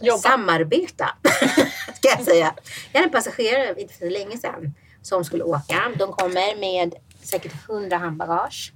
[0.00, 0.18] Jobba.
[0.18, 1.08] samarbeta.
[1.94, 2.54] ska jag säga.
[2.92, 5.92] Jag hade en passagerare inte för länge sedan som skulle åka.
[5.98, 8.72] De kommer med säkert 100 handbagage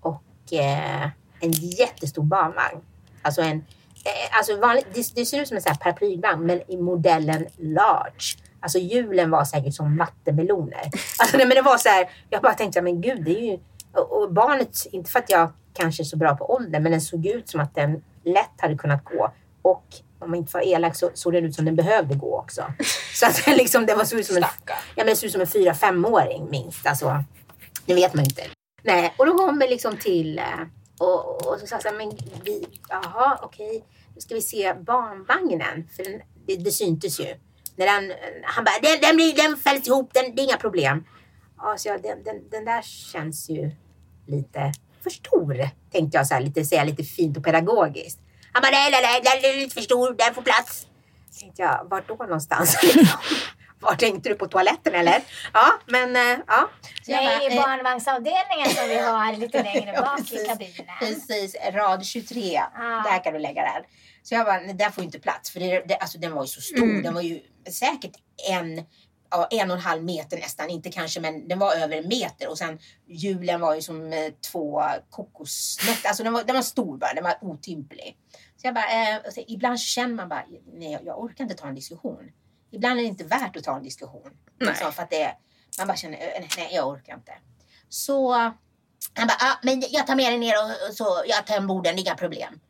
[0.00, 1.08] och eh,
[1.40, 2.80] en jättestor barnvagn.
[3.22, 3.56] Alltså en
[4.04, 8.36] eh, Alltså vanlig, det, det ser ut som en paraplygvagn men i modellen large.
[8.60, 10.90] Alltså hjulen var säkert som vattenmeloner.
[11.18, 13.58] Alltså, men det var så här, jag bara tänkte, men gud, det är ju...
[13.92, 17.00] Och, och barnet, inte för att jag kanske är så bra på ålder, men den
[17.00, 19.32] såg ut som att den lätt hade kunnat gå.
[19.62, 19.84] Och
[20.22, 22.64] om man inte var elak så såg den ut som den behövde gå också.
[23.14, 24.44] Så att det liksom, det var så ut som en,
[24.94, 26.86] ja, men såg ut som en fyra, femåring minst.
[26.86, 27.24] Alltså,
[27.86, 28.42] det vet man inte.
[28.82, 30.44] Nej, och då kom vi liksom till eh,
[30.98, 32.10] och, och så sa jag men
[32.44, 35.88] vi, jaha okej, nu ska vi se barnvagnen.
[35.96, 37.34] För den, det, det syntes ju.
[37.76, 38.12] När den,
[38.44, 41.04] han bara, den, den, blir, den fälls ihop, den, det är inga problem.
[41.58, 43.70] Ja, så jag, den, den, den där känns ju
[44.26, 48.20] lite för stor, tänkte jag så här, lite, säga lite fint och pedagogiskt.
[48.52, 50.86] Han bara, nej, nej, nej, den är lite för stor, den får plats.
[51.40, 52.76] Tänkte jag, vart då någonstans?
[53.80, 55.20] Var tänkte du på toaletten eller?
[55.52, 56.68] Ja, men eh, ja.
[57.02, 60.46] Så Nej, bara, i eh, barnvagnsavdelningen som vi har lite längre Ja, bak i precis.
[60.46, 60.96] kabinen.
[60.98, 62.58] Precis, rad 23.
[62.58, 63.02] Ah.
[63.02, 63.82] Där kan du lägga den.
[64.22, 65.50] Så jag bara, nej, där får inte plats.
[65.50, 66.82] För det, det, alltså, den var ju så stor.
[66.82, 67.02] Mm.
[67.02, 68.12] Den var ju säkert
[68.50, 68.84] en,
[69.32, 70.70] ja, en och en halv meter nästan.
[70.70, 72.48] Inte kanske, men den var över en meter.
[72.48, 76.08] Och sen hjulen var ju som eh, två kokosnötter.
[76.08, 77.14] Alltså den var, den var stor bara.
[77.14, 78.16] Den var otymplig.
[78.56, 81.74] Så jag bara, eh, så, ibland känner man bara, nej jag, orkar inte ta en
[81.74, 82.30] diskussion.
[82.70, 84.30] Ibland är det inte värt att ta en diskussion.
[84.60, 85.36] Liksom, för att det,
[85.78, 87.32] man bara känner, eh, nej jag orkar inte.
[87.88, 88.32] Så
[89.14, 91.84] han bara, ah, men jag tar med dig ner och, och så jag tar ombord
[91.84, 92.60] den, inga problem.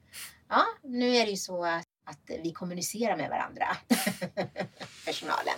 [0.49, 1.65] Ja, nu är det ju så
[2.05, 3.77] att vi kommunicerar med varandra,
[5.05, 5.55] personalen.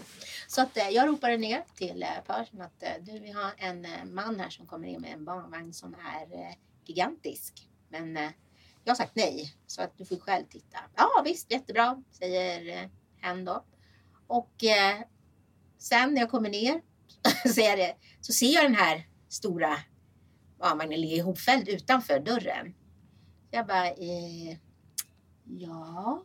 [0.55, 3.85] Så att eh, jag ropade ner till eh, Persson att eh, du, vi har en
[3.85, 7.69] eh, man här som kommer in med en barnvagn som är eh, gigantisk.
[7.89, 8.31] Men eh,
[8.85, 10.79] jag har sagt nej, så att du får själv titta.
[10.97, 12.91] Ja visst, jättebra, säger eh,
[13.21, 13.65] hen då.
[14.27, 15.01] Och eh,
[15.79, 16.81] sen när jag kommer ner
[17.43, 19.77] så ser, jag det, så ser jag den här stora
[20.59, 22.75] barnvagnen ligga ihopfälld utanför dörren.
[23.51, 24.57] Jag bara, eh,
[25.45, 26.23] ja,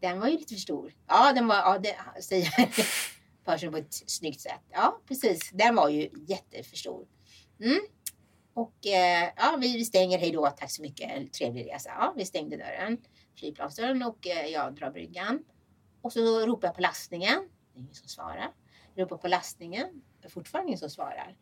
[0.00, 0.94] den var ju lite för stor.
[1.06, 2.50] Ja, den var, ja, det säger
[3.44, 4.62] Persson på ett snyggt sätt.
[4.70, 5.50] Ja, precis.
[5.52, 7.06] Den var ju jätteför stor.
[7.60, 7.78] Mm.
[8.54, 10.18] Och eh, ja, vi, vi stänger.
[10.18, 11.32] Hej då, tack så mycket.
[11.32, 11.90] Trevlig resa.
[11.90, 12.98] Ja, vi stängde dörren,
[13.38, 15.44] flygplansdörren och eh, jag drar bryggan.
[16.02, 17.48] Och så ropar jag på lastningen.
[17.72, 18.52] Det är ingen som svarar.
[18.94, 20.02] Jag ropar på lastningen.
[20.20, 21.36] Det är fortfarande ingen som svarar.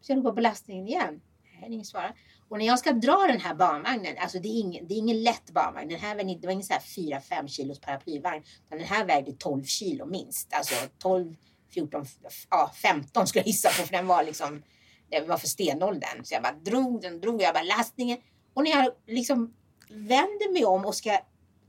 [0.00, 1.20] Så jag ropar på lastningen igen.
[1.62, 2.14] Är ingen som svarar.
[2.48, 5.22] Och när jag ska dra den här barnvagnen, alltså det är ingen, det är ingen
[5.22, 5.88] lätt barnvagn.
[5.88, 8.42] Den här, det var ingen så här 4-5 kilos paraplyvagn.
[8.66, 10.54] Utan den här vägde 12 kilo minst.
[10.54, 11.36] Alltså 12,
[11.70, 12.06] 14,
[12.50, 14.62] ja 15 skulle jag gissa på för den var liksom,
[15.10, 16.24] det var för stenåldern.
[16.24, 18.18] Så jag bara drog den, drog jag bara lastningen.
[18.54, 19.54] Och när jag liksom
[19.88, 21.18] vänder mig om och ska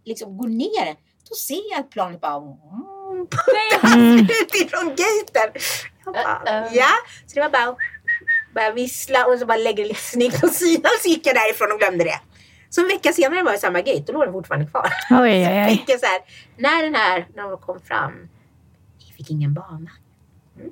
[0.06, 0.95] liksom gå ner,
[1.30, 5.62] då ser jag att planet bara mm, utifrån gaten.
[6.06, 6.69] Jag bara, Uh-oh.
[6.73, 6.91] ja,
[7.26, 7.76] så det var bara
[8.58, 11.72] började vissla och så bara lägger det lite snyggt åt sidan så gick jag därifrån
[11.72, 12.20] och glömde det.
[12.70, 14.89] Så en vecka senare var jag i samma gate och då var den fortfarande kvar.
[15.10, 15.67] Oj, oj, oj.
[15.78, 16.22] tänker så här,
[16.58, 18.30] när den här, när de kom fram,
[19.08, 19.91] vi fick ingen bana.
[20.60, 20.72] Mm.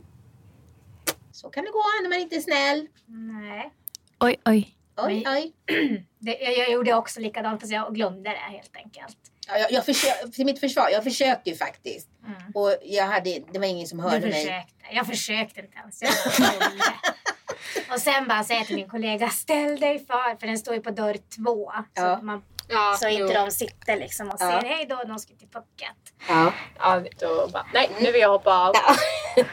[1.31, 2.87] Så kan det gå när man inte är snäll.
[3.07, 3.71] Nej.
[4.19, 4.77] Oj, oj.
[4.97, 5.53] Oj, oj.
[6.19, 9.17] Det, jag, jag gjorde också likadant fast jag glömde det helt enkelt.
[9.47, 12.09] Ja, jag, jag försö- till mitt försvar, jag försökte ju faktiskt.
[12.27, 12.51] Mm.
[12.55, 14.31] Och jag hade, det var ingen som Du hörde mig.
[14.33, 14.73] försökte.
[14.91, 16.01] Jag försökte inte ens.
[16.01, 16.11] Jag.
[17.93, 20.89] Och sen bara säga till min kollega, ställ dig för, för den står ju på
[20.91, 21.71] dörr två.
[21.75, 22.05] Så, Ja.
[22.07, 24.45] att man, Ja, så inte de sitter liksom och Ja.
[24.61, 26.13] säger hej då de ska till pucket.
[26.29, 26.53] Ja.
[26.79, 28.73] Ja, då bara, nej, nu vill jag hoppa av.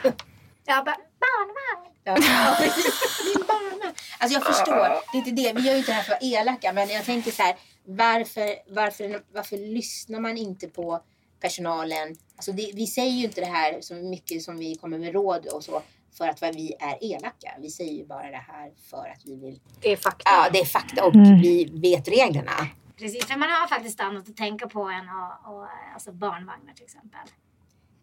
[0.65, 1.95] Jag bara, barnvagn!
[2.05, 2.15] Ja.
[3.25, 3.93] Min bana.
[4.19, 5.53] Alltså jag förstår, det är inte det.
[5.53, 6.73] Vi gör ju inte det här för att vara elaka.
[6.73, 11.01] Men jag tänker så här, varför, varför, varför lyssnar man inte på
[11.41, 12.17] personalen?
[12.37, 15.47] Alltså det, vi säger ju inte det här så mycket som vi kommer med råd
[15.47, 15.83] och så
[16.19, 17.53] för att vi är elaka.
[17.59, 19.61] Vi säger ju bara det här för att vi vill.
[19.81, 20.23] Det är fakta.
[20.25, 21.41] Ja, det är fakta och Mm.
[21.41, 22.53] vi vet reglerna.
[22.99, 26.85] Precis, för man har faktiskt annat att tänka på än och, och, alltså barnvagnar till
[26.85, 27.21] exempel.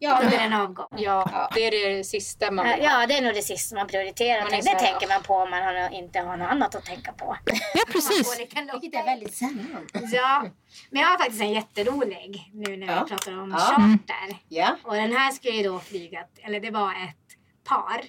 [0.02, 0.88] Ja, Under en avgång.
[0.92, 1.50] Ja, Ja.
[1.56, 2.76] det är det sista man vill.
[2.84, 4.42] Ja, det är nog det sista man prioriterar.
[4.42, 7.12] Man det här, tänker man på om man har, inte har något annat att tänka
[7.14, 7.38] på.
[7.74, 8.40] Ja, precis.
[8.40, 9.88] vilket är väldigt sällan.
[10.12, 10.46] Ja,
[10.90, 13.04] men jag har faktiskt en jätterolig nu när Ja.
[13.04, 13.58] vi pratar om Ja.
[13.58, 14.38] charter.
[14.48, 14.76] Ja.
[14.84, 17.29] Och den här ska ju då flyga, eller det var ett
[17.64, 18.06] par,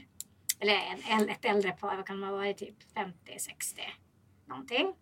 [0.61, 0.75] eller
[1.09, 3.81] en, ett äldre par, vad kan man vara, typ 50-60
[4.47, 4.95] någonting.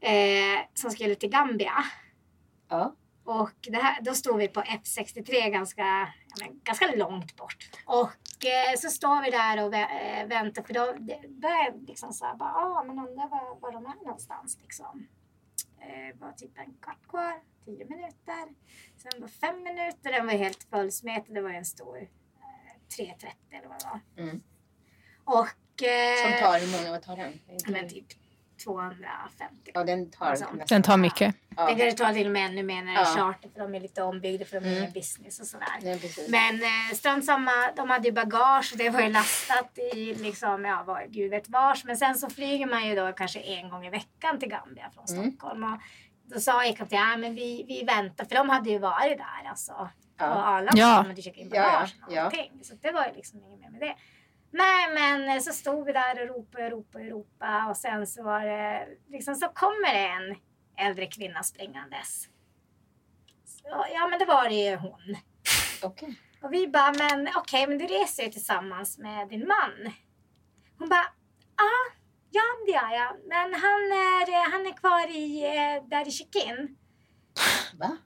[0.00, 1.84] Eh, som skulle till Gambia.
[2.68, 2.96] Ja.
[3.24, 7.56] Och här, då stod vi på F63 ganska, men, ganska långt bort.
[7.86, 10.94] Och eh, så står vi där och vä- eh, väntar för då
[11.28, 15.06] börjar liksom så här, bara, ah, men undrar var, var de är någonstans liksom.
[15.80, 18.48] Eh, var typ en kvart kvar, tio minuter.
[18.96, 21.34] Sen var fem minuter, den var helt fullsmetad.
[21.34, 22.08] Det var en stor
[22.96, 23.84] 330 eller vad det
[24.16, 24.24] var.
[24.24, 24.40] Mm.
[25.24, 27.40] Och eh, Som tar, hur många vad tar den?
[27.66, 28.06] men typ
[28.64, 29.70] 250.
[29.74, 30.36] Ja, den tar.
[30.68, 31.34] Den tar mycket.
[31.56, 31.64] Ja.
[31.66, 33.14] Det kan det ta till och med ännu mer när det är Ja.
[33.32, 34.92] charter för de är lite ombyggda för de är Mm.
[34.92, 35.68] business och sådär.
[35.82, 35.98] Ja.
[36.28, 40.64] Men eh, strunt samma, de hade ju bagage och det var ju lastat i liksom,
[40.64, 41.84] ja vad gud vet vars.
[41.84, 45.18] Men sen så flyger man ju då kanske en gång i veckan till Gambia från
[45.18, 45.30] Mm.
[45.32, 45.64] Stockholm.
[45.64, 45.80] Och
[46.34, 49.48] då sa jag kapten, ja men vi, vi väntar, för de hade ju varit där
[49.50, 49.88] alltså.
[50.16, 50.26] På Ja.
[50.26, 50.96] Arlanda, Ja.
[51.02, 52.22] de hade checkat in Ja, ja, ja.
[52.22, 52.60] allting.
[52.64, 53.96] Så det var ju liksom inget mer med det.
[54.50, 58.06] Nej men eh, så stod vi där och ropade och ropade och ropade och sen
[58.06, 60.36] så var det liksom så kommer det en
[60.86, 62.28] äldre kvinna springandes.
[63.46, 65.16] Så, ja men det var det ju hon.
[65.82, 66.20] Okej.
[66.42, 69.92] Och vi bara, men okej, men du reser ju tillsammans med din man.
[70.78, 71.06] Hon bara,
[71.56, 71.70] ja,
[72.30, 73.16] ja det gör jag.
[73.28, 76.76] Men han är, han är kvar i, eh, där i check-in.
[77.78, 77.96] Va?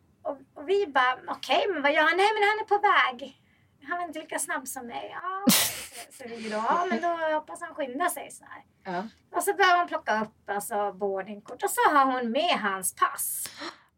[0.59, 2.17] Och, vi bara, okej, men vad gör han?
[2.17, 3.43] Nej, men han är på väg.
[3.89, 5.11] Han är inte lika snabb som mig.
[5.23, 8.63] Ja, så, så vi då, ja, men då hoppas han skyndar sig så här.
[8.95, 9.09] Ja.
[9.37, 13.45] Och så börjar hon plocka upp alltså, boardingkort och så har hon med hans pass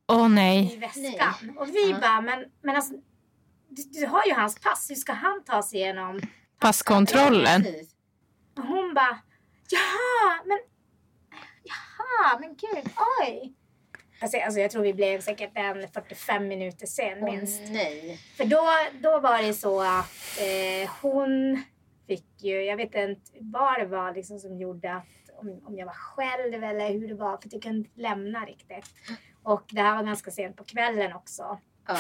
[0.09, 0.79] Åh i nej.
[0.79, 1.57] väskan.
[1.59, 1.99] Och vi Ja.
[2.01, 2.94] bara, men, men alltså,
[3.68, 6.20] du, du har ju hans pass, hur ska han ta sig igenom?
[6.61, 7.64] Passkontrollen.
[8.57, 9.18] Och hon bara,
[9.70, 10.59] jaha, men,
[11.62, 12.92] jaha, men gud,
[13.23, 13.55] oj.
[14.21, 17.61] Alltså, alltså jag tror vi blev säkert en 45 minuter sen minst.
[17.71, 18.19] nej.
[18.37, 18.63] För då,
[19.03, 21.63] då var det så att eh, hon
[22.07, 25.05] fick ju, jag vet inte vad det var liksom som gjorde att
[25.41, 28.45] om, om jag var själv eller hur det var för att jag kunde inte lämna
[28.45, 28.87] riktigt.
[29.43, 31.59] Och det här var ganska sent på kvällen också.
[31.89, 31.97] Ja.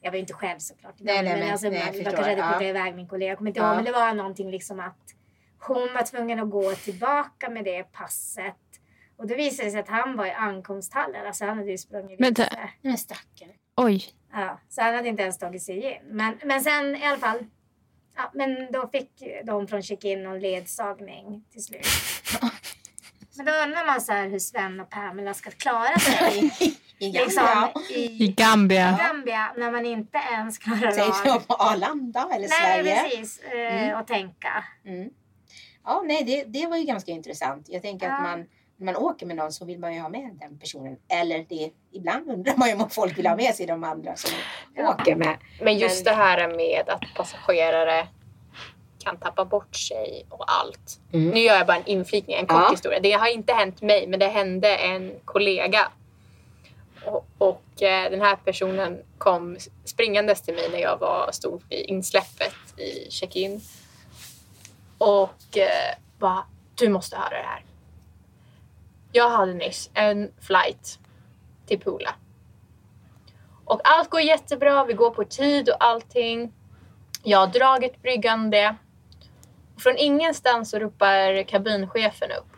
[0.00, 0.94] Jag var ju inte själv såklart.
[0.98, 2.02] Nej, nej, men men- alltså, nej, jag förstår.
[2.10, 2.46] kanske hade Ja.
[2.48, 3.28] skickat iväg min kollega.
[3.28, 3.66] Jag kommer inte Ja.
[3.66, 3.76] ihåg.
[3.76, 4.98] Men det var någonting liksom att
[5.58, 8.54] hon var tvungen att gå tillbaka med det passet.
[9.18, 11.26] Och då visade det sig att han var i ankomsthallen.
[11.26, 12.68] Alltså han hade ju sprungit vilse.
[12.82, 13.50] Men stackare.
[13.76, 14.04] Oj.
[14.32, 15.98] Ja, så han hade inte ens tagit sig in.
[16.10, 17.38] Men, men sen i alla fall.
[18.16, 19.10] Ja, men då fick
[19.44, 21.86] de från check-in någon ledsagning till slut.
[23.36, 26.50] Men då undrar man så här hur Sven och Pamela ska klara sig
[26.98, 27.72] I liksom, Gambia.
[27.90, 28.98] I i Gambia.
[29.08, 33.02] Gambia när man inte ens klarar Säger av de på Arlanda eller Nej, Sverige?
[33.02, 33.40] precis.
[33.42, 34.64] Eh, Och tänka.
[34.84, 35.10] Mm.
[35.84, 37.68] Ja, nej, det, det var ju ganska intressant.
[37.68, 38.14] Jag tänker Ja.
[38.16, 40.96] att man, man åker med någon så vill man ju ha med den personen.
[41.08, 44.30] Eller det, ibland undrar man ju om folk vill ha med sig de andra som
[44.78, 45.36] åker med.
[45.60, 48.08] Men just det här med att passagerare
[48.98, 51.00] kan tappa bort sig och allt.
[51.12, 51.30] Mm.
[51.30, 52.70] Nu gör jag bara en inflikning, en kort Ja.
[52.70, 53.00] historia.
[53.00, 55.88] Det har inte hänt mig, men det hände en kollega.
[57.04, 61.86] Och, och eh, den här personen kom springandes till mig när jag var, stod vid
[61.86, 63.60] insläppet i check-in.
[64.98, 67.62] Och eh, bara, du måste höra det här.
[69.16, 70.98] Jag hade nyss en flight
[71.66, 72.14] till Pula.
[73.64, 76.52] Och allt går jättebra, vi går på tid och allting.
[77.22, 78.76] Jag har dragit bryggan det.
[79.78, 82.56] Från ingenstans så ropar kabinchefen upp.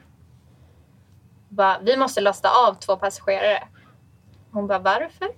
[1.49, 3.69] Bara, vi måste lasta av två passagerare.
[4.51, 5.29] Hon bara, varför?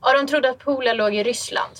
[0.00, 1.78] Och de trodde att Poola låg i Ryssland.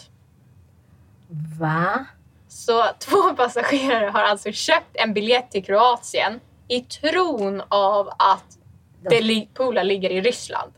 [1.61, 2.05] Va?
[2.49, 8.60] Så två passagerare har alltså köpt en biljett till Kroatien i tron av att
[9.21, 10.73] li- Poola ligger i Ryssland.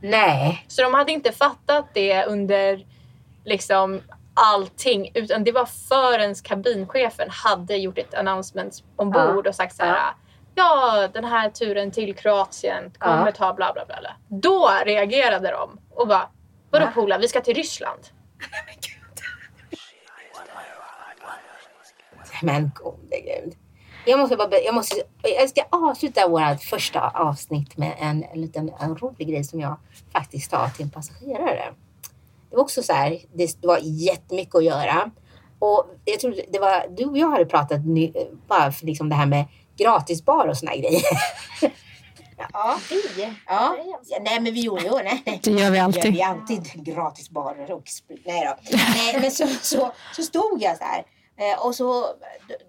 [0.00, 0.64] Nej.
[0.68, 2.86] Så de hade inte fattat det under
[3.44, 4.00] liksom
[4.34, 9.96] allting utan det var förrän kabinchefen hade gjort ett announcement ombord och sagt så här.
[9.96, 10.14] Ja.
[10.54, 13.32] Ja, den här turen till Kroatien kommer Ja.
[13.32, 13.96] ta bla bla bla.
[14.00, 16.28] bla." Då reagerade de och bara
[16.70, 16.90] Vadå Va?
[16.94, 18.00] Pola, vi ska till Ryssland.
[22.42, 23.54] Men gode gud.
[24.08, 28.70] Jag måste bara, jag, måste, jag ska avsluta vårt första avsnitt med en, en liten
[28.80, 29.76] en rolig grej som jag
[30.12, 31.74] faktiskt sa till en passagerare.
[32.50, 35.10] Det var också så här, det var jättemycket att göra.
[35.58, 38.12] Och jag tror det var, du och jag hade pratat ny,
[38.46, 39.44] bara för liksom det här med
[39.76, 41.02] gratisbar och såna här grejer.
[42.52, 43.22] ja, vi.
[43.46, 43.76] Ja.
[44.08, 44.18] ja.
[44.20, 45.40] Nej men vi gjorde ju, nej, nej.
[45.42, 46.12] Det gör vi gör alltid.
[46.12, 47.84] vi alltid gratisbarer och.
[48.24, 48.76] Nej då.
[48.76, 51.04] Nej, men så, så, så stod jag så här.
[51.38, 52.06] Eh, Och så,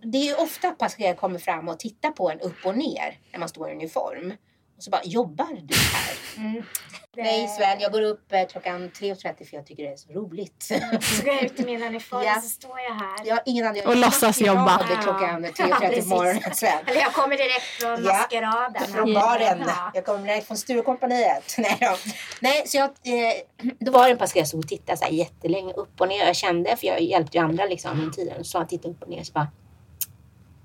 [0.02, 3.20] det är ju ofta att passagerare kommer fram och tittar på en upp och ner
[3.32, 4.34] när man står i uniform.
[4.80, 6.18] Och så bara, jobbar du här?
[6.38, 6.64] Mm.
[7.18, 10.64] Nej Sven, jag går upp eh, klockan 3.30 för jag tycker det är så roligt.
[11.02, 12.42] Så går jag ut i min uniform Ja.
[12.42, 13.26] så står jag här.
[13.26, 14.78] Jag har ingen anledning Och låtsas jobba.
[15.04, 16.80] klockan Ja, 3.30 på morgonen Sven.
[16.88, 18.14] Eller jag kommer direkt från Ja.
[18.14, 18.88] maskeraden.
[18.94, 19.64] Från baren.
[19.68, 19.92] Ja.
[19.94, 21.56] Jag kommer direkt från Sturecompagniet.
[21.58, 21.96] Nej, då.
[22.42, 26.02] Nej, så jag, eh, då var det en passagerare som tittade så här jättelänge upp
[26.02, 26.26] och ner.
[26.26, 28.44] Jag kände, för jag hjälpte ju andra liksom under tiden.
[28.44, 29.24] Så han tittade upp och ner.
[29.24, 29.48] Så bara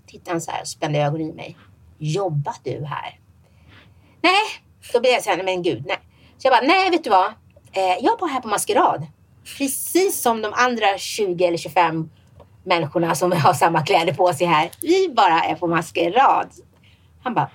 [0.06, 1.56] tittade han så här och spände ögonen i mig.
[1.98, 3.20] Jobbar du här?
[4.24, 4.42] Nej,
[4.92, 5.98] då blev jag så här, men gud, nej.
[6.38, 7.26] Så jag bara, nej, vet du vad?
[7.72, 9.06] Eh, jag är bara här på maskerad.
[9.58, 12.10] Precis som de andra 20 eller 25
[12.64, 14.70] människorna som har samma kläder på sig här.
[14.80, 16.48] Vi bara är på maskerad.
[17.22, 17.50] Han bara,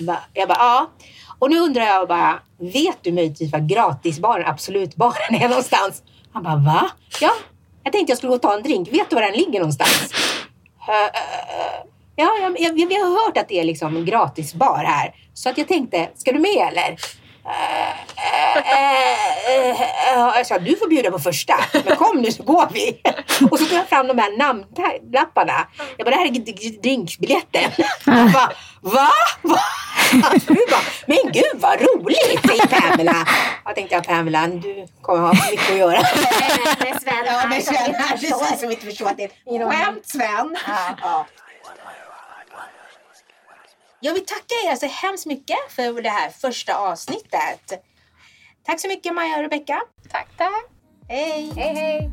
[0.00, 0.18] Va?
[0.34, 0.90] Jag bara, ja.
[1.38, 6.02] Och nu undrar jag bara, vet du möjligtvis var gratisbaren, absolutbaren är någonstans?
[6.32, 6.90] Han bara, va?
[7.20, 7.30] Ja,
[7.82, 8.88] jag tänkte jag skulle gå och ta en drink.
[8.92, 10.10] Vet du var den ligger någonstans?
[12.20, 15.14] Ja, jag, jag, vi har hört att det är liksom en gratisbar här.
[15.34, 16.96] Så att jag tänkte, ska du med eller?
[20.14, 21.54] Jag sa, du får bjuda på första.
[21.84, 23.00] Men kom nu så går vi.
[23.50, 25.66] Och så tog jag fram de här namnlapparna.
[25.96, 27.70] Jag bara, det här är drinksbiljetten.
[28.04, 29.08] Han bara, va?
[29.42, 29.58] va?
[30.70, 33.26] Bara, men gud vad roligt, säger Pamela.
[33.64, 36.00] Jag tänkte, ja, Pamela, du kommer ha mycket att göra.
[36.80, 38.56] Med Sven Ja, här Sven här förstår.
[38.56, 40.56] som inte förstår att det är ett skämt, Sven.
[41.02, 41.26] Ja.
[44.00, 47.84] Jag vill tacka er så hemskt mycket för det här första avsnittet.
[48.64, 49.82] Tack så mycket Maja och Rebecka.
[50.08, 50.64] Tack, tack.
[51.08, 51.52] Hej!
[51.56, 52.10] Hej hej!